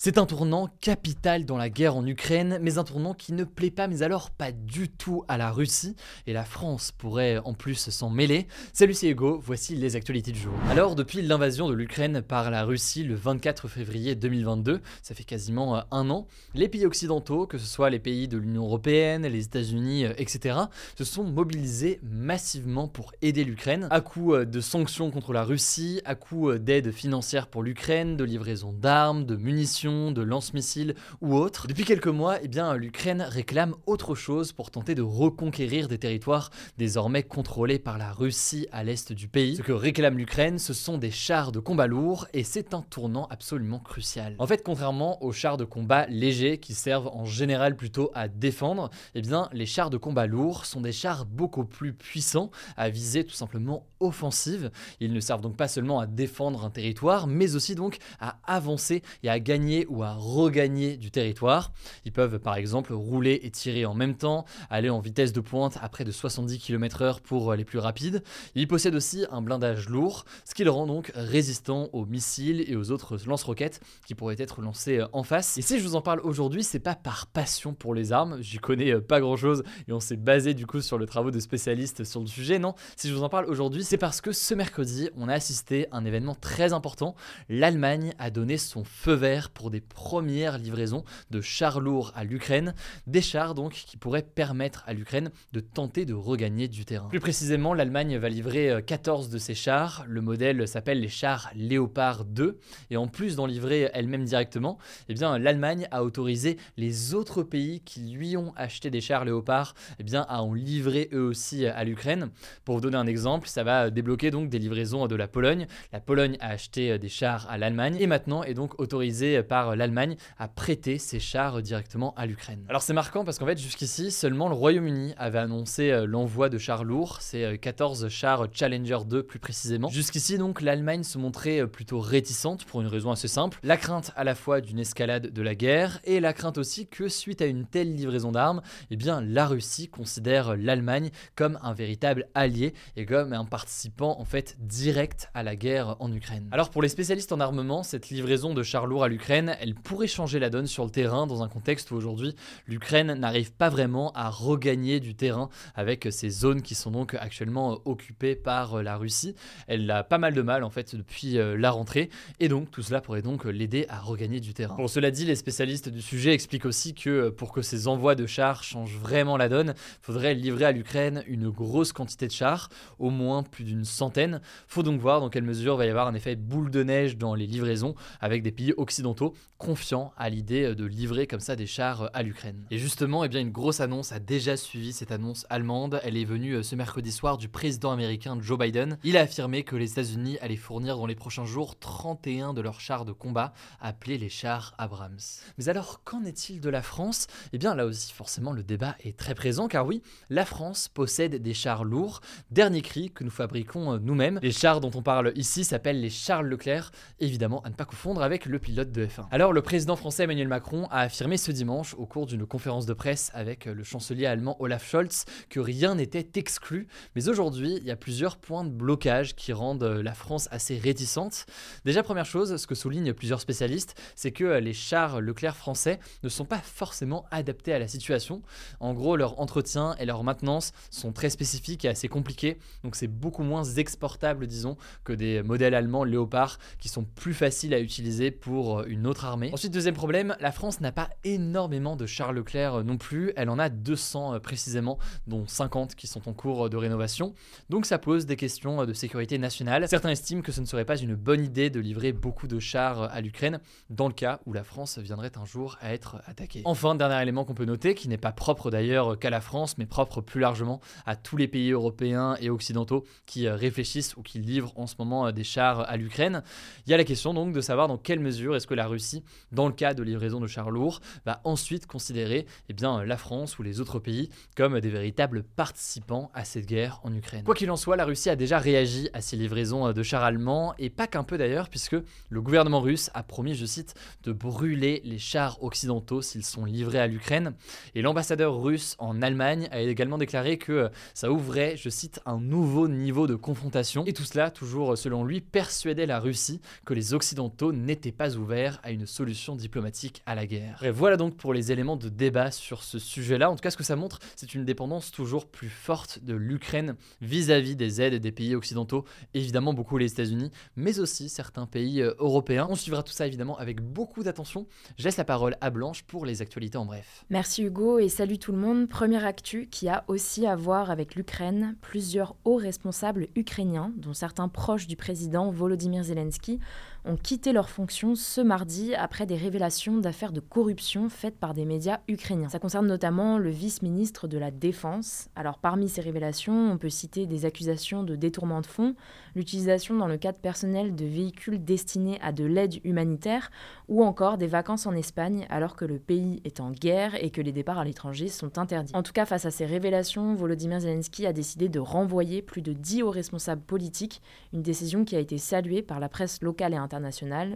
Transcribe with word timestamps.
C'est 0.00 0.16
un 0.16 0.26
tournant 0.26 0.68
capital 0.80 1.44
dans 1.44 1.56
la 1.56 1.68
guerre 1.68 1.96
en 1.96 2.06
Ukraine, 2.06 2.60
mais 2.62 2.78
un 2.78 2.84
tournant 2.84 3.14
qui 3.14 3.32
ne 3.32 3.42
plaît 3.42 3.72
pas, 3.72 3.88
mais 3.88 4.04
alors 4.04 4.30
pas 4.30 4.52
du 4.52 4.88
tout 4.88 5.24
à 5.26 5.36
la 5.36 5.50
Russie, 5.50 5.96
et 6.28 6.32
la 6.32 6.44
France 6.44 6.92
pourrait 6.92 7.38
en 7.38 7.52
plus 7.52 7.90
s'en 7.90 8.08
mêler. 8.08 8.46
Salut 8.72 8.94
c'est 8.94 9.08
Hugo, 9.08 9.40
voici 9.42 9.74
les 9.74 9.96
actualités 9.96 10.30
du 10.30 10.38
jour. 10.38 10.52
Alors 10.70 10.94
depuis 10.94 11.20
l'invasion 11.20 11.68
de 11.68 11.74
l'Ukraine 11.74 12.22
par 12.22 12.52
la 12.52 12.62
Russie 12.62 13.02
le 13.02 13.16
24 13.16 13.66
février 13.66 14.14
2022, 14.14 14.80
ça 15.02 15.16
fait 15.16 15.24
quasiment 15.24 15.78
euh, 15.78 15.80
un 15.90 16.10
an, 16.10 16.28
les 16.54 16.68
pays 16.68 16.86
occidentaux, 16.86 17.48
que 17.48 17.58
ce 17.58 17.66
soit 17.66 17.90
les 17.90 17.98
pays 17.98 18.28
de 18.28 18.38
l'Union 18.38 18.66
Européenne, 18.66 19.26
les 19.26 19.46
États-Unis, 19.46 20.04
euh, 20.04 20.12
etc., 20.16 20.60
se 20.96 21.02
sont 21.02 21.24
mobilisés 21.24 21.98
massivement 22.04 22.86
pour 22.86 23.10
aider 23.20 23.42
l'Ukraine, 23.42 23.88
à 23.90 24.00
coup 24.00 24.32
euh, 24.32 24.44
de 24.44 24.60
sanctions 24.60 25.10
contre 25.10 25.32
la 25.32 25.42
Russie, 25.42 26.00
à 26.04 26.14
coup 26.14 26.52
d'aide 26.52 26.92
financière 26.92 27.48
pour 27.48 27.64
l'Ukraine, 27.64 28.16
de 28.16 28.22
livraison 28.22 28.72
d'armes, 28.72 29.24
de 29.24 29.34
munitions, 29.34 29.87
de 29.88 30.22
lance-missiles 30.22 30.94
ou 31.20 31.34
autres. 31.34 31.66
Depuis 31.66 31.84
quelques 31.84 32.08
mois, 32.08 32.36
eh 32.42 32.48
bien, 32.48 32.74
l'Ukraine 32.74 33.22
réclame 33.22 33.74
autre 33.86 34.14
chose 34.14 34.52
pour 34.52 34.70
tenter 34.70 34.94
de 34.94 35.02
reconquérir 35.02 35.88
des 35.88 35.98
territoires 35.98 36.50
désormais 36.76 37.22
contrôlés 37.22 37.78
par 37.78 37.96
la 37.96 38.12
Russie 38.12 38.66
à 38.70 38.84
l'est 38.84 39.12
du 39.12 39.28
pays. 39.28 39.56
Ce 39.56 39.62
que 39.62 39.72
réclame 39.72 40.18
l'Ukraine, 40.18 40.58
ce 40.58 40.74
sont 40.74 40.98
des 40.98 41.10
chars 41.10 41.52
de 41.52 41.58
combat 41.58 41.86
lourds 41.86 42.26
et 42.34 42.44
c'est 42.44 42.74
un 42.74 42.82
tournant 42.82 43.26
absolument 43.30 43.78
crucial. 43.78 44.34
En 44.38 44.46
fait, 44.46 44.62
contrairement 44.62 45.22
aux 45.22 45.32
chars 45.32 45.56
de 45.56 45.64
combat 45.64 46.06
légers 46.06 46.58
qui 46.58 46.74
servent 46.74 47.08
en 47.08 47.24
général 47.24 47.76
plutôt 47.76 48.10
à 48.14 48.28
défendre, 48.28 48.90
eh 49.14 49.22
bien, 49.22 49.48
les 49.52 49.66
chars 49.66 49.90
de 49.90 49.96
combat 49.96 50.26
lourds 50.26 50.66
sont 50.66 50.82
des 50.82 50.92
chars 50.92 51.24
beaucoup 51.24 51.64
plus 51.64 51.94
puissants 51.94 52.50
à 52.76 52.90
viser 52.90 53.24
tout 53.24 53.34
simplement 53.34 53.86
offensive. 54.00 54.70
Ils 55.00 55.12
ne 55.12 55.20
servent 55.20 55.40
donc 55.40 55.56
pas 55.56 55.68
seulement 55.68 56.00
à 56.00 56.06
défendre 56.06 56.64
un 56.64 56.70
territoire, 56.70 57.26
mais 57.26 57.54
aussi 57.54 57.74
donc 57.74 57.98
à 58.20 58.38
avancer 58.44 59.02
et 59.22 59.28
à 59.28 59.40
gagner 59.40 59.86
ou 59.88 60.02
à 60.02 60.12
regagner 60.12 60.96
du 60.96 61.10
territoire. 61.10 61.72
Ils 62.04 62.12
peuvent 62.12 62.38
par 62.38 62.56
exemple 62.56 62.92
rouler 62.92 63.40
et 63.42 63.50
tirer 63.50 63.86
en 63.86 63.94
même 63.94 64.16
temps, 64.16 64.44
aller 64.70 64.90
en 64.90 65.00
vitesse 65.00 65.32
de 65.32 65.40
pointe 65.40 65.78
à 65.80 65.88
près 65.88 66.04
de 66.04 66.10
70 66.10 66.58
km/h 66.58 67.20
pour 67.20 67.54
les 67.54 67.64
plus 67.64 67.78
rapides. 67.78 68.22
Ils 68.54 68.68
possèdent 68.68 68.94
aussi 68.94 69.24
un 69.30 69.42
blindage 69.42 69.88
lourd, 69.88 70.24
ce 70.44 70.54
qui 70.54 70.64
le 70.64 70.70
rend 70.70 70.86
donc 70.86 71.12
résistant 71.14 71.88
aux 71.92 72.06
missiles 72.06 72.64
et 72.66 72.76
aux 72.76 72.90
autres 72.90 73.18
lance-roquettes 73.26 73.80
qui 74.06 74.14
pourraient 74.14 74.36
être 74.38 74.60
lancés 74.60 75.04
en 75.12 75.22
face. 75.22 75.58
Et 75.58 75.62
si 75.62 75.78
je 75.78 75.84
vous 75.84 75.96
en 75.96 76.02
parle 76.02 76.20
aujourd'hui, 76.20 76.64
c'est 76.64 76.78
pas 76.78 76.94
par 76.94 77.26
passion 77.26 77.74
pour 77.74 77.94
les 77.94 78.12
armes, 78.12 78.38
j'y 78.40 78.58
connais 78.58 79.00
pas 79.00 79.20
grand 79.20 79.36
chose 79.36 79.62
et 79.86 79.92
on 79.92 80.00
s'est 80.00 80.16
basé 80.16 80.54
du 80.54 80.66
coup 80.66 80.80
sur 80.80 80.98
le 80.98 81.06
travaux 81.06 81.30
de 81.30 81.40
spécialistes 81.40 82.04
sur 82.04 82.20
le 82.20 82.26
sujet. 82.26 82.58
Non, 82.58 82.74
si 82.96 83.08
je 83.08 83.14
vous 83.14 83.22
en 83.22 83.28
parle 83.28 83.46
aujourd'hui, 83.46 83.84
c'est 83.88 83.96
parce 83.96 84.20
que 84.20 84.32
ce 84.32 84.52
mercredi, 84.52 85.08
on 85.16 85.30
a 85.30 85.32
assisté 85.32 85.86
à 85.92 85.96
un 85.96 86.04
événement 86.04 86.34
très 86.34 86.74
important. 86.74 87.14
L'Allemagne 87.48 88.12
a 88.18 88.28
donné 88.28 88.58
son 88.58 88.84
feu 88.84 89.14
vert 89.14 89.48
pour 89.48 89.70
des 89.70 89.80
premières 89.80 90.58
livraisons 90.58 91.04
de 91.30 91.40
chars 91.40 91.80
lourds 91.80 92.12
à 92.14 92.22
l'Ukraine, 92.24 92.74
des 93.06 93.22
chars 93.22 93.54
donc 93.54 93.72
qui 93.72 93.96
pourraient 93.96 94.20
permettre 94.20 94.84
à 94.86 94.92
l'Ukraine 94.92 95.30
de 95.54 95.60
tenter 95.60 96.04
de 96.04 96.12
regagner 96.12 96.68
du 96.68 96.84
terrain. 96.84 97.08
Plus 97.08 97.18
précisément, 97.18 97.72
l'Allemagne 97.72 98.18
va 98.18 98.28
livrer 98.28 98.82
14 98.86 99.28
euh, 99.28 99.32
de 99.32 99.38
ces 99.38 99.54
chars, 99.54 100.04
le 100.06 100.20
modèle 100.20 100.68
s'appelle 100.68 101.00
les 101.00 101.08
chars 101.08 101.50
Léopard 101.54 102.26
2, 102.26 102.58
et 102.90 102.98
en 102.98 103.08
plus 103.08 103.36
d'en 103.36 103.46
livrer 103.46 103.90
elle-même 103.94 104.24
directement, 104.24 104.76
eh 105.08 105.14
bien 105.14 105.38
l'Allemagne 105.38 105.88
a 105.92 106.04
autorisé 106.04 106.58
les 106.76 107.14
autres 107.14 107.42
pays 107.42 107.80
qui 107.80 108.00
lui 108.00 108.36
ont 108.36 108.52
acheté 108.54 108.90
des 108.90 109.00
chars 109.00 109.24
Léopard 109.24 109.74
eh 109.98 110.02
bien, 110.02 110.26
à 110.28 110.42
en 110.42 110.52
livrer 110.52 111.08
eux 111.14 111.24
aussi 111.24 111.64
à 111.64 111.84
l'Ukraine. 111.84 112.28
Pour 112.66 112.74
vous 112.74 112.82
donner 112.82 112.98
un 112.98 113.06
exemple, 113.06 113.48
ça 113.48 113.64
va 113.64 113.77
débloquer 113.90 114.30
donc 114.30 114.48
des 114.48 114.58
livraisons 114.58 115.06
de 115.06 115.16
la 115.16 115.28
Pologne. 115.28 115.66
La 115.92 116.00
Pologne 116.00 116.36
a 116.40 116.48
acheté 116.48 116.92
euh, 116.92 116.98
des 116.98 117.08
chars 117.08 117.46
à 117.48 117.58
l'Allemagne 117.58 117.96
et 118.00 118.06
maintenant 118.06 118.42
est 118.42 118.54
donc 118.54 118.78
autorisée 118.80 119.42
par 119.42 119.76
l'Allemagne 119.76 120.16
à 120.38 120.48
prêter 120.48 120.98
ses 120.98 121.20
chars 121.20 121.62
directement 121.62 122.14
à 122.16 122.26
l'Ukraine. 122.26 122.64
Alors 122.68 122.82
c'est 122.82 122.92
marquant 122.92 123.24
parce 123.24 123.38
qu'en 123.38 123.46
fait 123.46 123.58
jusqu'ici 123.58 124.10
seulement 124.10 124.48
le 124.48 124.54
Royaume-Uni 124.54 125.14
avait 125.16 125.38
annoncé 125.38 125.90
euh, 125.90 126.06
l'envoi 126.06 126.48
de 126.48 126.58
chars 126.58 126.84
lourds, 126.84 127.18
c'est 127.20 127.58
14 127.58 128.04
euh, 128.04 128.08
chars 128.08 128.46
Challenger 128.52 128.98
2 129.06 129.22
plus 129.22 129.38
précisément. 129.38 129.88
Jusqu'ici 129.88 130.38
donc 130.38 130.60
l'Allemagne 130.60 131.02
se 131.02 131.18
montrait 131.18 131.62
euh, 131.62 131.66
plutôt 131.66 132.00
réticente 132.00 132.64
pour 132.64 132.80
une 132.80 132.86
raison 132.86 133.10
assez 133.10 133.28
simple, 133.28 133.58
la 133.62 133.76
crainte 133.76 134.12
à 134.16 134.24
la 134.24 134.34
fois 134.34 134.60
d'une 134.60 134.78
escalade 134.78 135.32
de 135.32 135.42
la 135.42 135.54
guerre 135.54 136.00
et 136.04 136.20
la 136.20 136.32
crainte 136.32 136.58
aussi 136.58 136.86
que 136.86 137.08
suite 137.08 137.42
à 137.42 137.46
une 137.46 137.66
telle 137.66 137.94
livraison 137.94 138.32
d'armes, 138.32 138.62
eh 138.90 138.96
bien 138.96 139.20
la 139.20 139.46
Russie 139.46 139.88
considère 139.88 140.56
l'Allemagne 140.56 141.10
comme 141.34 141.58
un 141.62 141.72
véritable 141.72 142.28
allié 142.34 142.74
et 142.96 143.06
comme 143.06 143.32
un 143.32 143.44
participant 143.68 144.18
en 144.18 144.24
fait 144.24 144.56
direct 144.60 145.28
à 145.34 145.42
la 145.42 145.54
guerre 145.54 145.96
en 146.00 146.10
Ukraine. 146.10 146.48
Alors 146.52 146.70
pour 146.70 146.80
les 146.80 146.88
spécialistes 146.88 147.32
en 147.32 147.40
armement, 147.40 147.82
cette 147.82 148.08
livraison 148.08 148.54
de 148.54 148.62
chars 148.62 148.86
lourds 148.86 149.04
à 149.04 149.08
l'Ukraine 149.08 149.56
elle 149.60 149.74
pourrait 149.74 150.06
changer 150.06 150.38
la 150.38 150.48
donne 150.48 150.66
sur 150.66 150.86
le 150.86 150.90
terrain 150.90 151.26
dans 151.26 151.42
un 151.42 151.48
contexte 151.48 151.90
où 151.90 151.94
aujourd'hui 151.94 152.34
l'Ukraine 152.66 153.12
n'arrive 153.12 153.52
pas 153.52 153.68
vraiment 153.68 154.10
à 154.12 154.30
regagner 154.30 155.00
du 155.00 155.14
terrain 155.14 155.50
avec 155.74 156.08
ces 156.10 156.30
zones 156.30 156.62
qui 156.62 156.74
sont 156.74 156.90
donc 156.90 157.12
actuellement 157.12 157.78
occupées 157.84 158.36
par 158.36 158.82
la 158.82 158.96
Russie. 158.96 159.34
Elle 159.66 159.90
a 159.90 160.02
pas 160.02 160.16
mal 160.16 160.32
de 160.32 160.40
mal 160.40 160.64
en 160.64 160.70
fait 160.70 160.96
depuis 160.96 161.36
euh, 161.36 161.54
la 161.58 161.70
rentrée 161.70 162.08
et 162.40 162.48
donc 162.48 162.70
tout 162.70 162.80
cela 162.80 163.02
pourrait 163.02 163.20
donc 163.20 163.44
l'aider 163.44 163.84
à 163.90 164.00
regagner 164.00 164.40
du 164.40 164.54
terrain. 164.54 164.76
Pour 164.76 164.88
cela 164.88 165.10
dit, 165.10 165.26
les 165.26 165.36
spécialistes 165.36 165.90
du 165.90 166.00
sujet 166.00 166.32
expliquent 166.32 166.64
aussi 166.64 166.94
que 166.94 167.28
pour 167.28 167.52
que 167.52 167.60
ces 167.60 167.86
envois 167.86 168.14
de 168.14 168.24
chars 168.24 168.64
changent 168.64 168.96
vraiment 168.96 169.36
la 169.36 169.50
donne, 169.50 169.74
faudrait 170.00 170.32
livrer 170.32 170.64
à 170.64 170.72
l'Ukraine 170.72 171.22
une 171.26 171.50
grosse 171.50 171.92
quantité 171.92 172.28
de 172.28 172.32
chars, 172.32 172.70
au 172.98 173.10
moins 173.10 173.42
plus 173.42 173.57
d'une 173.64 173.84
centaine. 173.84 174.40
Faut 174.66 174.82
donc 174.82 175.00
voir 175.00 175.20
dans 175.20 175.30
quelle 175.30 175.44
mesure 175.44 175.76
va 175.76 175.86
y 175.86 175.90
avoir 175.90 176.06
un 176.06 176.14
effet 176.14 176.36
boule 176.36 176.70
de 176.70 176.82
neige 176.82 177.16
dans 177.16 177.34
les 177.34 177.46
livraisons 177.46 177.94
avec 178.20 178.42
des 178.42 178.52
pays 178.52 178.72
occidentaux 178.76 179.34
confiant 179.58 180.12
à 180.16 180.30
l'idée 180.30 180.74
de 180.74 180.84
livrer 180.84 181.26
comme 181.26 181.40
ça 181.40 181.56
des 181.56 181.66
chars 181.66 182.10
à 182.12 182.22
l'Ukraine. 182.22 182.64
Et 182.70 182.78
justement, 182.78 183.24
eh 183.24 183.28
bien, 183.28 183.40
une 183.40 183.50
grosse 183.50 183.80
annonce 183.80 184.12
a 184.12 184.20
déjà 184.20 184.56
suivi 184.56 184.92
cette 184.92 185.10
annonce 185.10 185.46
allemande. 185.50 186.00
Elle 186.04 186.16
est 186.16 186.24
venue 186.24 186.54
euh, 186.54 186.62
ce 186.62 186.76
mercredi 186.76 187.10
soir 187.10 187.38
du 187.38 187.48
président 187.48 187.90
américain 187.90 188.38
Joe 188.40 188.58
Biden. 188.58 188.98
Il 189.02 189.16
a 189.16 189.22
affirmé 189.22 189.64
que 189.64 189.76
les 189.76 189.90
États-Unis 189.92 190.38
allaient 190.40 190.56
fournir 190.56 190.96
dans 190.96 191.06
les 191.06 191.16
prochains 191.16 191.44
jours 191.44 191.78
31 191.78 192.54
de 192.54 192.60
leurs 192.60 192.80
chars 192.80 193.04
de 193.04 193.12
combat, 193.12 193.52
appelés 193.80 194.18
les 194.18 194.28
chars 194.28 194.74
Abrams. 194.78 195.18
Mais 195.58 195.68
alors, 195.68 196.02
qu'en 196.04 196.24
est-il 196.24 196.60
de 196.60 196.70
la 196.70 196.82
France? 196.82 197.26
Eh 197.52 197.58
bien, 197.58 197.74
là 197.74 197.86
aussi, 197.86 198.12
forcément, 198.12 198.52
le 198.52 198.62
débat 198.62 198.94
est 199.00 199.16
très 199.16 199.34
présent, 199.34 199.66
car 199.66 199.86
oui, 199.86 200.02
la 200.30 200.44
France 200.44 200.88
possède 200.88 201.42
des 201.42 201.54
chars 201.54 201.84
lourds, 201.84 202.20
dernier 202.50 202.82
cri 202.82 203.10
que 203.10 203.24
nous 203.24 203.30
fabriquons 203.30 203.47
euh, 203.54 203.98
nous-mêmes. 204.00 204.38
Les 204.42 204.52
chars 204.52 204.80
dont 204.80 204.90
on 204.94 205.02
parle 205.02 205.32
ici 205.34 205.64
s'appellent 205.64 206.00
les 206.00 206.10
Charles 206.10 206.46
Leclerc, 206.46 206.90
évidemment 207.20 207.60
à 207.62 207.70
ne 207.70 207.74
pas 207.74 207.84
confondre 207.84 208.22
avec 208.22 208.46
le 208.46 208.58
pilote 208.58 208.92
de 208.92 209.06
F1. 209.06 209.26
Alors 209.30 209.52
le 209.52 209.62
président 209.62 209.96
français 209.96 210.24
Emmanuel 210.24 210.48
Macron 210.48 210.86
a 210.90 211.00
affirmé 211.00 211.36
ce 211.36 211.52
dimanche 211.52 211.94
au 211.98 212.06
cours 212.06 212.26
d'une 212.26 212.46
conférence 212.46 212.86
de 212.86 212.92
presse 212.92 213.30
avec 213.34 213.66
le 213.66 213.82
chancelier 213.82 214.26
allemand 214.26 214.56
Olaf 214.60 214.88
Scholz 214.88 215.24
que 215.50 215.60
rien 215.60 215.94
n'était 215.94 216.28
exclu, 216.34 216.88
mais 217.14 217.28
aujourd'hui 217.28 217.76
il 217.76 217.84
y 217.84 217.90
a 217.90 217.96
plusieurs 217.96 218.36
points 218.36 218.64
de 218.64 218.70
blocage 218.70 219.34
qui 219.34 219.52
rendent 219.52 219.84
la 219.84 220.14
France 220.14 220.48
assez 220.50 220.78
réticente. 220.78 221.46
Déjà 221.84 222.02
première 222.02 222.26
chose, 222.26 222.56
ce 222.56 222.66
que 222.66 222.74
soulignent 222.74 223.12
plusieurs 223.12 223.40
spécialistes, 223.40 224.00
c'est 224.14 224.32
que 224.32 224.58
les 224.58 224.72
chars 224.72 225.20
Leclerc 225.20 225.56
français 225.56 225.98
ne 226.22 226.28
sont 226.28 226.44
pas 226.44 226.58
forcément 226.58 227.24
adaptés 227.30 227.72
à 227.72 227.78
la 227.78 227.88
situation. 227.88 228.42
En 228.80 228.94
gros, 228.94 229.16
leur 229.16 229.40
entretien 229.40 229.94
et 229.98 230.06
leur 230.06 230.24
maintenance 230.24 230.72
sont 230.90 231.12
très 231.12 231.30
spécifiques 231.30 231.84
et 231.84 231.88
assez 231.88 232.08
compliqués, 232.08 232.58
donc 232.84 232.96
c'est 232.96 233.06
beaucoup 233.06 233.37
moins 233.42 233.64
exportable 233.64 234.46
disons 234.46 234.76
que 235.04 235.12
des 235.12 235.42
modèles 235.42 235.74
allemands 235.74 236.04
Léopard 236.04 236.58
qui 236.78 236.88
sont 236.88 237.04
plus 237.04 237.34
faciles 237.34 237.74
à 237.74 237.80
utiliser 237.80 238.30
pour 238.30 238.82
une 238.84 239.06
autre 239.06 239.24
armée. 239.24 239.50
Ensuite, 239.52 239.72
deuxième 239.72 239.94
problème, 239.94 240.36
la 240.40 240.52
France 240.52 240.80
n'a 240.80 240.92
pas 240.92 241.08
énormément 241.24 241.96
de 241.96 242.06
chars 242.06 242.32
Leclerc 242.32 242.76
euh, 242.76 242.82
non 242.82 242.96
plus. 242.96 243.32
Elle 243.36 243.50
en 243.50 243.58
a 243.58 243.68
200 243.68 244.34
euh, 244.34 244.38
précisément, 244.38 244.98
dont 245.26 245.46
50 245.46 245.94
qui 245.94 246.06
sont 246.06 246.28
en 246.28 246.32
cours 246.32 246.66
euh, 246.66 246.68
de 246.68 246.76
rénovation. 246.76 247.34
Donc 247.70 247.86
ça 247.86 247.98
pose 247.98 248.26
des 248.26 248.36
questions 248.36 248.84
de 248.84 248.92
sécurité 248.92 249.38
nationale. 249.38 249.88
Certains 249.88 250.10
estiment 250.10 250.42
que 250.42 250.52
ce 250.52 250.60
ne 250.60 250.66
serait 250.66 250.84
pas 250.84 250.96
une 250.96 251.14
bonne 251.14 251.44
idée 251.44 251.70
de 251.70 251.80
livrer 251.80 252.12
beaucoup 252.12 252.46
de 252.46 252.58
chars 252.58 253.02
à 253.02 253.20
l'Ukraine 253.20 253.60
dans 253.90 254.08
le 254.08 254.14
cas 254.14 254.40
où 254.46 254.52
la 254.52 254.64
France 254.64 254.98
viendrait 254.98 255.32
un 255.36 255.44
jour 255.44 255.76
à 255.80 255.92
être 255.92 256.16
attaquée. 256.26 256.62
Enfin, 256.64 256.94
dernier 256.94 257.22
élément 257.22 257.44
qu'on 257.44 257.54
peut 257.54 257.64
noter, 257.64 257.94
qui 257.94 258.08
n'est 258.08 258.18
pas 258.18 258.32
propre 258.32 258.70
d'ailleurs 258.70 259.18
qu'à 259.18 259.30
la 259.30 259.40
France, 259.40 259.78
mais 259.78 259.86
propre 259.86 260.20
plus 260.20 260.40
largement 260.40 260.80
à 261.06 261.16
tous 261.16 261.36
les 261.36 261.48
pays 261.48 261.70
européens 261.70 262.36
et 262.40 262.50
occidentaux 262.50 263.04
qui 263.28 263.48
réfléchissent 263.48 264.16
ou 264.16 264.22
qui 264.22 264.38
livrent 264.38 264.72
en 264.74 264.86
ce 264.86 264.94
moment 264.98 265.30
des 265.30 265.44
chars 265.44 265.80
à 265.80 265.96
l'Ukraine. 265.96 266.42
Il 266.86 266.90
y 266.90 266.94
a 266.94 266.96
la 266.96 267.04
question 267.04 267.34
donc 267.34 267.52
de 267.52 267.60
savoir 267.60 267.86
dans 267.86 267.98
quelle 267.98 268.20
mesure 268.20 268.56
est-ce 268.56 268.66
que 268.66 268.74
la 268.74 268.86
Russie 268.86 269.22
dans 269.52 269.66
le 269.66 269.74
cas 269.74 269.94
de 269.94 270.02
livraison 270.02 270.40
de 270.40 270.46
chars 270.46 270.70
lourds, 270.70 271.00
va 271.26 271.40
ensuite 271.44 271.86
considérer 271.86 272.46
eh 272.68 272.72
bien, 272.72 273.04
la 273.04 273.16
France 273.16 273.58
ou 273.58 273.62
les 273.62 273.80
autres 273.80 273.98
pays 273.98 274.30
comme 274.56 274.80
des 274.80 274.90
véritables 274.90 275.42
participants 275.42 276.30
à 276.34 276.44
cette 276.44 276.66
guerre 276.66 277.00
en 277.04 277.14
Ukraine. 277.14 277.44
Quoi 277.44 277.54
qu'il 277.54 277.70
en 277.70 277.76
soit, 277.76 277.96
la 277.96 278.04
Russie 278.04 278.30
a 278.30 278.36
déjà 278.36 278.58
réagi 278.58 279.08
à 279.12 279.20
ces 279.20 279.36
livraisons 279.36 279.92
de 279.92 280.02
chars 280.02 280.22
allemands, 280.22 280.74
et 280.78 280.90
pas 280.90 281.06
qu'un 281.06 281.24
peu 281.24 281.38
d'ailleurs, 281.38 281.68
puisque 281.68 281.96
le 282.28 282.42
gouvernement 282.42 282.80
russe 282.80 283.10
a 283.14 283.22
promis, 283.22 283.54
je 283.54 283.66
cite, 283.66 283.94
de 284.24 284.32
brûler 284.32 285.02
les 285.04 285.18
chars 285.18 285.62
occidentaux 285.62 286.22
s'ils 286.22 286.44
sont 286.44 286.64
livrés 286.64 287.00
à 287.00 287.06
l'Ukraine. 287.06 287.54
Et 287.94 288.02
l'ambassadeur 288.02 288.60
russe 288.60 288.96
en 288.98 289.22
Allemagne 289.22 289.68
a 289.70 289.80
également 289.80 290.18
déclaré 290.18 290.58
que 290.58 290.90
ça 291.14 291.30
ouvrait, 291.30 291.76
je 291.76 291.88
cite, 291.88 292.20
un 292.26 292.38
nouveau 292.38 292.88
niveau 292.88 293.17
de 293.26 293.34
confrontation. 293.34 294.04
Et 294.06 294.12
tout 294.12 294.24
cela, 294.24 294.50
toujours 294.50 294.96
selon 294.96 295.24
lui, 295.24 295.40
persuadait 295.40 296.06
la 296.06 296.20
Russie 296.20 296.60
que 296.84 296.94
les 296.94 297.14
Occidentaux 297.14 297.72
n'étaient 297.72 298.12
pas 298.12 298.36
ouverts 298.36 298.80
à 298.82 298.90
une 298.90 299.06
solution 299.06 299.56
diplomatique 299.56 300.22
à 300.26 300.34
la 300.34 300.46
guerre. 300.46 300.82
Et 300.82 300.90
voilà 300.90 301.16
donc 301.16 301.36
pour 301.36 301.52
les 301.52 301.72
éléments 301.72 301.96
de 301.96 302.08
débat 302.08 302.50
sur 302.50 302.82
ce 302.82 302.98
sujet-là. 302.98 303.50
En 303.50 303.56
tout 303.56 303.62
cas, 303.62 303.70
ce 303.70 303.76
que 303.76 303.84
ça 303.84 303.96
montre, 303.96 304.18
c'est 304.36 304.54
une 304.54 304.64
dépendance 304.64 305.10
toujours 305.10 305.46
plus 305.46 305.68
forte 305.68 306.20
de 306.22 306.34
l'Ukraine 306.34 306.96
vis-à-vis 307.20 307.76
des 307.76 308.02
aides 308.02 308.14
des 308.14 308.32
pays 308.32 308.54
occidentaux, 308.54 309.04
évidemment 309.34 309.72
beaucoup 309.72 309.98
les 309.98 310.12
États-Unis, 310.12 310.50
mais 310.76 310.98
aussi 311.00 311.28
certains 311.28 311.66
pays 311.66 312.02
euh, 312.02 312.14
européens. 312.18 312.66
On 312.70 312.74
suivra 312.74 313.02
tout 313.02 313.12
ça 313.12 313.26
évidemment 313.26 313.58
avec 313.58 313.80
beaucoup 313.80 314.22
d'attention. 314.22 314.66
Je 314.98 315.04
laisse 315.04 315.16
la 315.16 315.24
parole 315.24 315.56
à 315.60 315.70
Blanche 315.70 316.02
pour 316.02 316.26
les 316.26 316.42
actualités 316.42 316.78
en 316.78 316.84
bref. 316.84 317.24
Merci 317.30 317.62
Hugo 317.62 317.98
et 317.98 318.08
salut 318.08 318.38
tout 318.38 318.52
le 318.52 318.58
monde. 318.58 318.88
Première 318.88 319.24
actu 319.24 319.68
qui 319.68 319.88
a 319.88 320.04
aussi 320.08 320.46
à 320.46 320.56
voir 320.56 320.90
avec 320.90 321.14
l'Ukraine. 321.14 321.76
Plusieurs 321.80 322.36
hauts 322.44 322.56
responsables 322.56 323.07
ukrainiens, 323.36 323.92
dont 323.96 324.14
certains 324.14 324.48
proches 324.48 324.86
du 324.86 324.96
président 324.96 325.50
Volodymyr 325.50 326.04
Zelensky, 326.04 326.58
ont 327.04 327.16
quitté 327.16 327.52
leurs 327.52 327.70
fonctions 327.70 328.14
ce 328.14 328.40
mardi 328.40 328.94
après 328.94 329.26
des 329.26 329.36
révélations 329.36 329.98
d'affaires 329.98 330.32
de 330.32 330.40
corruption 330.40 331.08
faites 331.08 331.38
par 331.38 331.54
des 331.54 331.64
médias 331.64 332.00
ukrainiens. 332.08 332.48
Ça 332.48 332.58
concerne 332.58 332.86
notamment 332.86 333.38
le 333.38 333.50
vice-ministre 333.50 334.28
de 334.28 334.38
la 334.38 334.50
Défense. 334.50 335.28
Alors 335.36 335.58
parmi 335.58 335.88
ces 335.88 336.00
révélations, 336.00 336.70
on 336.70 336.78
peut 336.78 336.90
citer 336.90 337.26
des 337.26 337.44
accusations 337.44 338.02
de 338.02 338.16
détournement 338.16 338.60
de 338.60 338.66
fonds, 338.66 338.94
l'utilisation 339.34 339.96
dans 339.96 340.06
le 340.06 340.18
cadre 340.18 340.38
personnel 340.38 340.94
de 340.94 341.04
véhicules 341.04 341.64
destinés 341.64 342.18
à 342.20 342.32
de 342.32 342.44
l'aide 342.44 342.80
humanitaire 342.84 343.50
ou 343.88 344.04
encore 344.04 344.38
des 344.38 344.46
vacances 344.46 344.86
en 344.86 344.92
Espagne 344.92 345.46
alors 345.50 345.76
que 345.76 345.84
le 345.84 345.98
pays 345.98 346.40
est 346.44 346.60
en 346.60 346.70
guerre 346.70 347.22
et 347.22 347.30
que 347.30 347.40
les 347.40 347.52
départs 347.52 347.78
à 347.78 347.84
l'étranger 347.84 348.28
sont 348.28 348.58
interdits. 348.58 348.94
En 348.94 349.02
tout 349.02 349.12
cas, 349.12 349.24
face 349.24 349.46
à 349.46 349.50
ces 349.50 349.66
révélations, 349.66 350.34
Volodymyr 350.34 350.80
Zelensky 350.80 351.26
a 351.26 351.32
décidé 351.32 351.68
de 351.68 351.80
renvoyer 351.80 352.42
plus 352.42 352.62
de 352.62 352.72
10 352.72 353.02
hauts 353.02 353.10
responsables 353.10 353.62
politiques, 353.62 354.20
une 354.52 354.62
décision 354.62 355.04
qui 355.04 355.16
a 355.16 355.20
été 355.20 355.38
saluée 355.38 355.82
par 355.82 356.00
la 356.00 356.08
presse 356.08 356.42
locale 356.42 356.74
et 356.74 356.76
internationale, 356.76 356.97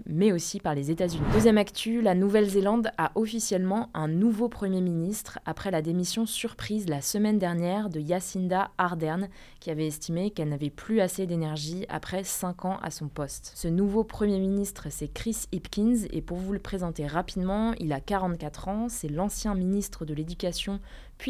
mais 0.06 0.32
aussi 0.32 0.60
par 0.60 0.74
les 0.74 0.90
États-Unis. 0.90 1.24
Deuxième 1.32 1.58
actu, 1.58 2.00
la 2.00 2.14
Nouvelle-Zélande 2.14 2.90
a 2.98 3.12
officiellement 3.14 3.90
un 3.94 4.08
nouveau 4.08 4.48
Premier 4.48 4.80
ministre 4.80 5.38
après 5.46 5.70
la 5.70 5.82
démission 5.82 6.26
surprise 6.26 6.88
la 6.88 7.00
semaine 7.00 7.38
dernière 7.38 7.88
de 7.88 8.00
Jacinda 8.00 8.70
Ardern, 8.78 9.28
qui 9.60 9.70
avait 9.70 9.86
estimé 9.86 10.30
qu'elle 10.30 10.48
n'avait 10.48 10.70
plus 10.70 11.00
assez 11.00 11.26
d'énergie 11.26 11.86
après 11.88 12.24
5 12.24 12.64
ans 12.64 12.78
à 12.82 12.90
son 12.90 13.08
poste. 13.08 13.52
Ce 13.54 13.68
nouveau 13.68 14.04
Premier 14.04 14.38
ministre, 14.38 14.88
c'est 14.90 15.12
Chris 15.12 15.46
Hipkins, 15.52 16.06
et 16.10 16.22
pour 16.22 16.38
vous 16.38 16.52
le 16.52 16.58
présenter 16.58 17.06
rapidement, 17.06 17.72
il 17.78 17.92
a 17.92 18.00
44 18.00 18.68
ans, 18.68 18.86
c'est 18.88 19.08
l'ancien 19.08 19.54
ministre 19.54 20.04
de 20.04 20.14
l'Éducation 20.14 20.80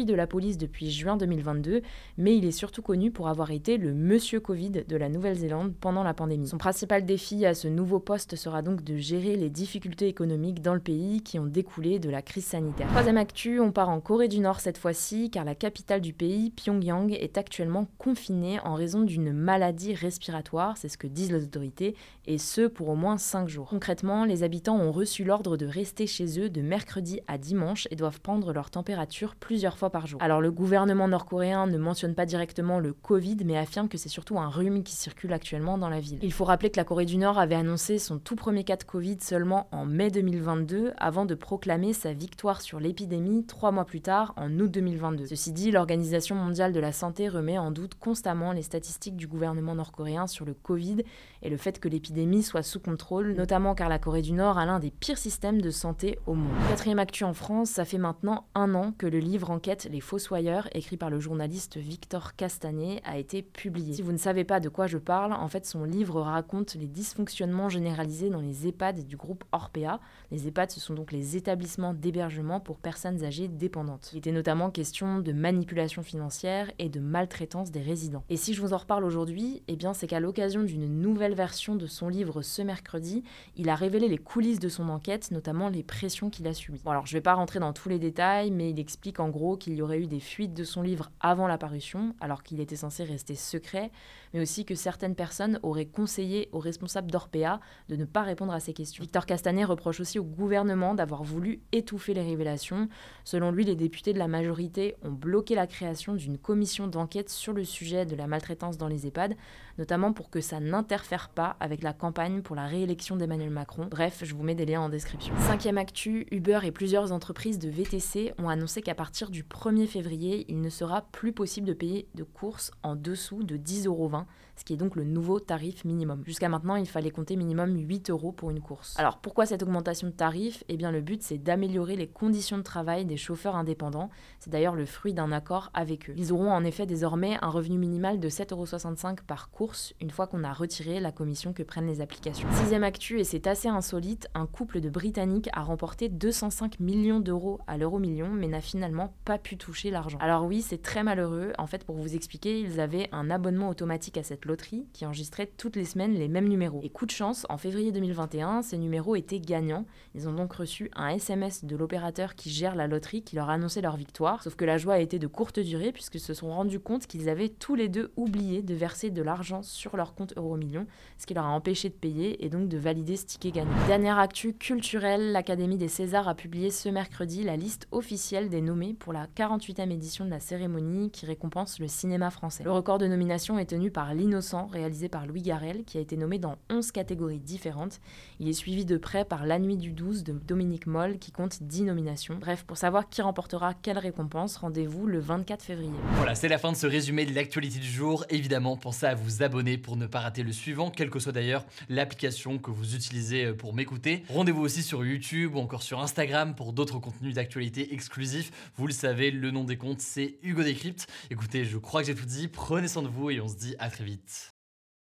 de 0.01 0.15
la 0.15 0.25
police 0.25 0.57
depuis 0.57 0.89
juin 0.89 1.15
2022, 1.15 1.83
mais 2.17 2.35
il 2.35 2.45
est 2.45 2.51
surtout 2.51 2.81
connu 2.81 3.11
pour 3.11 3.27
avoir 3.27 3.51
été 3.51 3.77
le 3.77 3.93
monsieur 3.93 4.39
Covid 4.39 4.71
de 4.87 4.97
la 4.97 5.07
Nouvelle-Zélande 5.07 5.73
pendant 5.79 6.01
la 6.01 6.15
pandémie. 6.15 6.47
Son 6.47 6.57
principal 6.57 7.05
défi 7.05 7.45
à 7.45 7.53
ce 7.53 7.67
nouveau 7.67 7.99
poste 7.99 8.35
sera 8.35 8.63
donc 8.63 8.83
de 8.83 8.97
gérer 8.97 9.35
les 9.35 9.51
difficultés 9.51 10.07
économiques 10.07 10.63
dans 10.63 10.73
le 10.73 10.79
pays 10.79 11.21
qui 11.21 11.37
ont 11.37 11.45
découlé 11.45 11.99
de 11.99 12.09
la 12.09 12.23
crise 12.23 12.45
sanitaire. 12.45 12.87
Troisième 12.87 13.17
actu, 13.17 13.59
on 13.59 13.71
part 13.71 13.89
en 13.89 14.01
Corée 14.01 14.27
du 14.27 14.39
Nord 14.39 14.59
cette 14.59 14.79
fois-ci, 14.79 15.29
car 15.29 15.45
la 15.45 15.53
capitale 15.53 16.01
du 16.01 16.13
pays, 16.13 16.49
Pyongyang, 16.49 17.11
est 17.11 17.37
actuellement 17.37 17.87
confinée 17.99 18.59
en 18.61 18.73
raison 18.73 19.01
d'une 19.01 19.31
maladie 19.31 19.93
respiratoire, 19.93 20.77
c'est 20.77 20.89
ce 20.89 20.97
que 20.97 21.07
disent 21.07 21.31
les 21.31 21.43
autorités, 21.43 21.95
et 22.25 22.39
ce 22.39 22.65
pour 22.65 22.89
au 22.89 22.95
moins 22.95 23.19
5 23.19 23.47
jours. 23.47 23.67
Concrètement, 23.69 24.25
les 24.25 24.41
habitants 24.41 24.79
ont 24.79 24.91
reçu 24.91 25.23
l'ordre 25.23 25.55
de 25.55 25.67
rester 25.67 26.07
chez 26.07 26.39
eux 26.39 26.49
de 26.49 26.61
mercredi 26.61 27.19
à 27.27 27.37
dimanche 27.37 27.87
et 27.91 27.95
doivent 27.95 28.21
prendre 28.21 28.53
leur 28.53 28.71
température 28.71 29.35
plusieurs 29.35 29.77
fois 29.77 29.82
par 29.89 30.07
jour. 30.07 30.21
Alors 30.21 30.41
le 30.41 30.51
gouvernement 30.51 31.07
nord-coréen 31.07 31.67
ne 31.67 31.77
mentionne 31.77 32.15
pas 32.15 32.25
directement 32.25 32.79
le 32.79 32.93
Covid, 32.93 33.37
mais 33.45 33.57
affirme 33.57 33.87
que 33.87 33.97
c'est 33.97 34.09
surtout 34.09 34.39
un 34.39 34.49
rhume 34.49 34.83
qui 34.83 34.93
circule 34.93 35.33
actuellement 35.33 35.77
dans 35.77 35.89
la 35.89 35.99
ville. 35.99 36.19
Il 36.21 36.33
faut 36.33 36.45
rappeler 36.45 36.69
que 36.69 36.77
la 36.77 36.83
Corée 36.83 37.05
du 37.05 37.17
Nord 37.17 37.39
avait 37.39 37.55
annoncé 37.55 37.97
son 37.97 38.19
tout 38.19 38.35
premier 38.35 38.63
cas 38.63 38.75
de 38.75 38.83
Covid 38.83 39.17
seulement 39.21 39.67
en 39.71 39.85
mai 39.85 40.11
2022, 40.11 40.93
avant 40.97 41.25
de 41.25 41.35
proclamer 41.35 41.93
sa 41.93 42.13
victoire 42.13 42.61
sur 42.61 42.79
l'épidémie 42.79 43.45
trois 43.45 43.71
mois 43.71 43.85
plus 43.85 44.01
tard, 44.01 44.33
en 44.37 44.51
août 44.59 44.69
2022. 44.69 45.25
Ceci 45.27 45.51
dit, 45.51 45.71
l'Organisation 45.71 46.35
mondiale 46.35 46.73
de 46.73 46.79
la 46.79 46.91
santé 46.91 47.27
remet 47.27 47.57
en 47.57 47.71
doute 47.71 47.95
constamment 47.95 48.51
les 48.51 48.61
statistiques 48.61 49.15
du 49.15 49.27
gouvernement 49.27 49.75
nord-coréen 49.75 50.27
sur 50.27 50.45
le 50.45 50.53
Covid 50.53 51.03
et 51.41 51.49
le 51.49 51.57
fait 51.57 51.79
que 51.79 51.87
l'épidémie 51.87 52.43
soit 52.43 52.63
sous 52.63 52.79
contrôle, 52.79 53.33
notamment 53.33 53.75
car 53.75 53.89
la 53.89 53.99
Corée 53.99 54.21
du 54.21 54.33
Nord 54.33 54.57
a 54.57 54.65
l'un 54.65 54.79
des 54.79 54.91
pires 54.91 55.17
systèmes 55.17 55.61
de 55.61 55.71
santé 55.71 56.19
au 56.25 56.33
monde. 56.33 56.53
Quatrième 56.69 56.99
actu 56.99 57.23
en 57.23 57.33
France, 57.33 57.69
ça 57.69 57.85
fait 57.85 57.97
maintenant 57.97 58.45
un 58.55 58.73
an 58.75 58.93
que 58.97 59.07
le 59.07 59.19
livre 59.19 59.51
Enquête 59.51 59.72
les 59.89 59.99
Fossoyeurs, 59.99 60.67
écrit 60.73 60.97
par 60.97 61.09
le 61.09 61.19
journaliste 61.19 61.77
Victor 61.77 62.35
Castanet, 62.35 63.01
a 63.03 63.17
été 63.17 63.41
publié. 63.41 63.93
Si 63.93 64.01
vous 64.01 64.11
ne 64.11 64.17
savez 64.17 64.43
pas 64.43 64.59
de 64.59 64.69
quoi 64.69 64.87
je 64.87 64.97
parle, 64.97 65.33
en 65.33 65.47
fait 65.47 65.65
son 65.65 65.83
livre 65.83 66.21
raconte 66.21 66.75
les 66.75 66.87
dysfonctionnements 66.87 67.69
généralisés 67.69 68.29
dans 68.29 68.41
les 68.41 68.67
EHPAD 68.67 69.05
du 69.05 69.17
groupe 69.17 69.43
Orpea. 69.51 69.99
Les 70.31 70.47
EHPAD, 70.47 70.71
ce 70.71 70.79
sont 70.79 70.93
donc 70.93 71.11
les 71.11 71.35
établissements 71.35 71.93
d'hébergement 71.93 72.59
pour 72.59 72.77
personnes 72.77 73.23
âgées 73.23 73.47
dépendantes. 73.47 74.11
Il 74.13 74.19
était 74.19 74.31
notamment 74.31 74.69
question 74.69 75.19
de 75.19 75.31
manipulation 75.31 76.03
financière 76.03 76.71
et 76.79 76.89
de 76.89 76.99
maltraitance 76.99 77.71
des 77.71 77.81
résidents. 77.81 78.23
Et 78.29 78.37
si 78.37 78.53
je 78.53 78.61
vous 78.61 78.73
en 78.73 78.77
reparle 78.77 79.03
aujourd'hui, 79.03 79.63
eh 79.67 79.75
bien 79.75 79.93
c'est 79.93 80.07
qu'à 80.07 80.19
l'occasion 80.19 80.63
d'une 80.63 80.87
nouvelle 81.01 81.33
version 81.33 81.75
de 81.75 81.87
son 81.87 82.09
livre 82.09 82.41
ce 82.41 82.61
mercredi, 82.61 83.23
il 83.55 83.69
a 83.69 83.75
révélé 83.75 84.07
les 84.07 84.17
coulisses 84.17 84.59
de 84.59 84.69
son 84.69 84.89
enquête, 84.89 85.31
notamment 85.31 85.69
les 85.69 85.83
pressions 85.83 86.29
qu'il 86.29 86.47
a 86.47 86.53
subies. 86.53 86.81
Alors 86.85 87.05
je 87.05 87.13
vais 87.13 87.21
pas 87.21 87.33
rentrer 87.33 87.59
dans 87.59 87.73
tous 87.73 87.89
les 87.89 87.99
détails, 87.99 88.51
mais 88.51 88.69
il 88.69 88.79
explique 88.79 89.19
en 89.19 89.29
gros 89.29 89.52
qu'il 89.57 89.73
y 89.73 89.81
aurait 89.81 89.99
eu 89.99 90.07
des 90.07 90.19
fuites 90.19 90.53
de 90.53 90.63
son 90.63 90.81
livre 90.81 91.11
avant 91.19 91.47
la 91.47 91.57
parution, 91.57 92.15
alors 92.19 92.43
qu'il 92.43 92.59
était 92.59 92.75
censé 92.75 93.03
rester 93.03 93.35
secret, 93.35 93.91
mais 94.33 94.41
aussi 94.41 94.65
que 94.65 94.75
certaines 94.75 95.15
personnes 95.15 95.59
auraient 95.63 95.85
conseillé 95.85 96.49
aux 96.51 96.59
responsables 96.59 97.11
d'Orpea 97.11 97.59
de 97.89 97.95
ne 97.95 98.05
pas 98.05 98.21
répondre 98.21 98.53
à 98.53 98.59
ces 98.59 98.73
questions. 98.73 99.01
Victor 99.01 99.25
Castanet 99.25 99.65
reproche 99.65 99.99
aussi 99.99 100.19
au 100.19 100.23
gouvernement 100.23 100.95
d'avoir 100.95 101.23
voulu 101.23 101.61
étouffer 101.71 102.13
les 102.13 102.21
révélations. 102.21 102.87
Selon 103.23 103.51
lui, 103.51 103.65
les 103.65 103.75
députés 103.75 104.13
de 104.13 104.19
la 104.19 104.27
majorité 104.27 104.95
ont 105.03 105.11
bloqué 105.11 105.55
la 105.55 105.67
création 105.67 106.13
d'une 106.15 106.37
commission 106.37 106.87
d'enquête 106.87 107.29
sur 107.29 107.53
le 107.53 107.63
sujet 107.63 108.05
de 108.05 108.15
la 108.15 108.27
maltraitance 108.27 108.77
dans 108.77 108.87
les 108.87 109.07
EHPAD, 109.07 109.35
notamment 109.77 110.13
pour 110.13 110.29
que 110.29 110.41
ça 110.41 110.59
n'interfère 110.59 111.29
pas 111.29 111.55
avec 111.59 111.83
la 111.83 111.93
campagne 111.93 112.41
pour 112.41 112.55
la 112.55 112.65
réélection 112.65 113.15
d'Emmanuel 113.15 113.49
Macron. 113.49 113.87
Bref, 113.89 114.21
je 114.23 114.35
vous 114.35 114.43
mets 114.43 114.55
des 114.55 114.65
liens 114.65 114.81
en 114.81 114.89
description. 114.89 115.33
Cinquième 115.39 115.77
actu, 115.77 116.27
Uber 116.31 116.59
et 116.63 116.71
plusieurs 116.71 117.11
entreprises 117.11 117.59
de 117.59 117.69
VTC 117.69 118.33
ont 118.37 118.49
annoncé 118.49 118.81
qu'à 118.81 118.95
partir 118.95 119.29
du 119.29 119.42
1er 119.43 119.87
février, 119.87 120.45
il 120.49 120.61
ne 120.61 120.69
sera 120.69 121.01
plus 121.11 121.33
possible 121.33 121.67
de 121.67 121.73
payer 121.73 122.07
de 122.15 122.23
courses 122.23 122.71
en 122.83 122.95
dessous 122.95 123.43
de 123.43 123.57
10,20 123.57 123.87
euros, 123.87 124.11
ce 124.55 124.63
qui 124.63 124.73
est 124.73 124.77
donc 124.77 124.95
le 124.95 125.03
nouveau 125.03 125.39
tarif 125.39 125.85
minimum. 125.85 126.23
Jusqu'à 126.25 126.49
maintenant, 126.49 126.75
il 126.75 126.87
fallait 126.87 127.11
compter 127.11 127.35
minimum 127.35 127.75
8 127.75 128.09
euros 128.09 128.31
pour 128.31 128.51
une 128.51 128.61
course. 128.61 128.97
Alors 128.97 129.17
pourquoi 129.17 129.45
cette 129.45 129.63
augmentation 129.63 130.07
de 130.07 130.13
tarif? 130.13 130.63
Eh 130.67 130.77
bien 130.77 130.91
le 130.91 131.01
but 131.01 131.21
c'est 131.23 131.37
d'améliorer 131.37 131.95
les 131.95 132.07
conditions 132.07 132.57
de 132.57 132.63
travail 132.63 133.05
des 133.05 133.17
chauffeurs 133.17 133.55
indépendants. 133.55 134.09
C'est 134.39 134.49
d'ailleurs 134.49 134.75
le 134.75 134.85
fruit 134.85 135.13
d'un 135.13 135.31
accord 135.31 135.69
avec 135.73 136.09
eux. 136.09 136.13
Ils 136.17 136.33
auront 136.33 136.51
en 136.51 136.63
effet 136.63 136.85
désormais 136.85 137.37
un 137.41 137.49
revenu 137.49 137.77
minimal 137.77 138.19
de 138.19 138.29
7,65 138.29 138.53
euros 138.53 139.15
par 139.27 139.49
course 139.49 139.93
une 140.01 140.11
fois 140.11 140.27
qu'on 140.27 140.43
a 140.43 140.53
retiré 140.53 140.99
la 140.99 141.11
commission 141.11 141.53
que 141.53 141.63
prennent 141.63 141.87
les 141.87 142.01
applications. 142.01 142.47
Sixième 142.53 142.83
actu, 142.83 143.19
et 143.19 143.23
c'est 143.23 143.47
assez 143.47 143.67
insolite, 143.67 144.27
un 144.33 144.45
couple 144.45 144.81
de 144.81 144.89
Britanniques 144.89 145.49
a 145.53 145.61
remporté 145.61 146.09
205 146.09 146.79
millions 146.79 147.19
d'euros 147.19 147.59
à 147.67 147.77
l'euro 147.77 147.99
million 147.99 148.29
mais 148.29 148.47
n'a 148.47 148.61
finalement 148.61 149.13
pas 149.25 149.32
pu 149.37 149.57
toucher 149.57 149.91
l'argent. 149.91 150.17
Alors 150.19 150.45
oui, 150.45 150.61
c'est 150.61 150.81
très 150.81 151.03
malheureux. 151.03 151.53
En 151.57 151.67
fait, 151.67 151.83
pour 151.83 151.95
vous 151.95 152.15
expliquer, 152.15 152.59
ils 152.59 152.79
avaient 152.79 153.09
un 153.11 153.29
abonnement 153.29 153.69
automatique 153.69 154.17
à 154.17 154.23
cette 154.23 154.45
loterie 154.45 154.85
qui 154.93 155.05
enregistrait 155.05 155.51
toutes 155.57 155.75
les 155.75 155.85
semaines 155.85 156.13
les 156.13 156.27
mêmes 156.27 156.47
numéros. 156.47 156.79
Et 156.83 156.89
coup 156.89 157.05
de 157.05 157.11
chance, 157.11 157.45
en 157.49 157.57
février 157.57 157.91
2021, 157.91 158.61
ces 158.61 158.77
numéros 158.77 159.15
étaient 159.15 159.39
gagnants. 159.39 159.85
Ils 160.15 160.27
ont 160.27 160.33
donc 160.33 160.53
reçu 160.53 160.89
un 160.95 161.09
SMS 161.09 161.65
de 161.65 161.75
l'opérateur 161.75 162.35
qui 162.35 162.49
gère 162.49 162.75
la 162.75 162.87
loterie 162.87 163.23
qui 163.23 163.35
leur 163.35 163.49
annonçait 163.49 163.81
leur 163.81 163.97
victoire. 163.97 164.43
Sauf 164.43 164.55
que 164.55 164.65
la 164.65 164.77
joie 164.77 164.95
a 164.95 164.99
été 164.99 165.19
de 165.19 165.27
courte 165.27 165.59
durée 165.59 165.91
puisqu'ils 165.91 166.19
se 166.19 166.33
sont 166.33 166.49
rendus 166.49 166.79
compte 166.79 167.07
qu'ils 167.07 167.29
avaient 167.29 167.49
tous 167.49 167.75
les 167.75 167.89
deux 167.89 168.11
oublié 168.15 168.61
de 168.61 168.73
verser 168.73 169.09
de 169.09 169.21
l'argent 169.21 169.61
sur 169.63 169.97
leur 169.97 170.15
compte 170.15 170.33
Euromillion, 170.37 170.87
ce 171.17 171.25
qui 171.25 171.33
leur 171.33 171.45
a 171.45 171.49
empêché 171.49 171.89
de 171.89 171.93
payer 171.93 172.43
et 172.45 172.49
donc 172.49 172.69
de 172.69 172.77
valider 172.77 173.17
ce 173.17 173.25
ticket 173.25 173.51
gagnant. 173.51 173.71
Dernière 173.87 174.19
actu 174.19 174.53
culturelle, 174.53 175.31
l'Académie 175.31 175.77
des 175.77 175.87
Césars 175.87 176.27
a 176.27 176.35
publié 176.35 176.71
ce 176.71 176.89
mercredi 176.89 177.43
la 177.43 177.55
liste 177.55 177.87
officielle 177.91 178.49
des 178.49 178.61
nommés 178.61 178.93
pour 178.93 179.13
la 179.13 179.22
48e 179.27 179.91
édition 179.91 180.25
de 180.25 180.29
la 180.29 180.39
cérémonie 180.39 181.11
qui 181.11 181.25
récompense 181.25 181.79
le 181.79 181.87
cinéma 181.87 182.29
français. 182.29 182.63
Le 182.63 182.71
record 182.71 182.97
de 182.97 183.07
nomination 183.07 183.57
est 183.59 183.65
tenu 183.65 183.91
par 183.91 184.13
Lino 184.13 184.33
Innocent, 184.33 184.65
réalisé 184.65 185.09
par 185.09 185.27
Louis 185.27 185.43
Garel, 185.43 185.83
qui 185.85 185.99
a 185.99 186.01
été 186.01 186.17
nommé 186.17 186.39
dans 186.39 186.55
11 186.71 186.91
catégories 186.91 187.39
différentes. 187.39 187.99
Il 188.39 188.47
est 188.47 188.53
suivi 188.53 188.83
de 188.83 188.97
près 188.97 189.25
par 189.25 189.45
La 189.45 189.59
Nuit 189.59 189.77
du 189.77 189.91
12 189.91 190.23
de 190.23 190.33
Dominique 190.33 190.87
Moll, 190.87 191.19
qui 191.19 191.31
compte 191.31 191.61
10 191.61 191.83
nominations. 191.83 192.35
Bref, 192.39 192.63
pour 192.63 192.77
savoir 192.77 193.09
qui 193.09 193.21
remportera 193.21 193.75
quelle 193.75 193.99
récompense, 193.99 194.57
rendez-vous 194.57 195.05
le 195.05 195.19
24 195.19 195.61
février. 195.61 195.91
Voilà, 196.15 196.33
c'est 196.33 196.47
la 196.47 196.57
fin 196.57 196.71
de 196.71 196.77
ce 196.77 196.87
résumé 196.87 197.25
de 197.25 197.35
l'actualité 197.35 197.77
du 197.77 197.87
jour. 197.87 198.25
Évidemment, 198.29 198.75
pensez 198.75 199.05
à 199.05 199.13
vous 199.13 199.43
abonner 199.43 199.77
pour 199.77 199.97
ne 199.97 200.07
pas 200.07 200.21
rater 200.21 200.41
le 200.41 200.51
suivant, 200.51 200.89
quelle 200.89 201.11
que 201.11 201.19
soit 201.19 201.31
d'ailleurs 201.31 201.63
l'application 201.89 202.57
que 202.57 202.71
vous 202.71 202.95
utilisez 202.95 203.45
euh, 203.45 203.53
pour 203.53 203.75
m'écouter. 203.75 204.23
Rendez-vous 204.29 204.61
aussi 204.61 204.81
sur 204.81 205.05
YouTube 205.05 205.55
ou 205.55 205.59
encore 205.59 205.83
sur 205.83 206.01
Instagram 206.01 206.55
pour 206.55 206.73
d'autres 206.73 206.97
contenus 206.97 207.35
d'actualité 207.35 207.93
exclusifs. 207.93 208.51
Vous 208.77 208.87
le 208.87 208.93
savez, 209.13 209.29
le 209.29 209.51
nom 209.51 209.63
des 209.63 209.77
comptes, 209.77 210.01
c'est 210.01 210.39
Hugo 210.41 210.63
Décrypte. 210.63 211.07
Écoutez, 211.29 211.65
je 211.65 211.77
crois 211.77 212.01
que 212.01 212.07
j'ai 212.07 212.15
tout 212.15 212.25
dit. 212.25 212.47
Prenez 212.47 212.87
soin 212.87 213.03
de 213.03 213.07
vous 213.07 213.29
et 213.29 213.39
on 213.39 213.47
se 213.47 213.55
dit 213.55 213.75
à 213.77 213.91
très 213.91 214.03
vite. 214.03 214.52